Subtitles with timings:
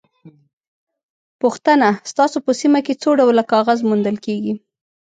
[1.41, 4.53] پوښتنه: ستاسو په سیمه کې څو ډوله کاغذ موندل کېږي؟